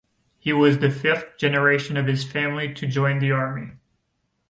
[0.39, 3.73] He was the fifth generation of his family to join the Army.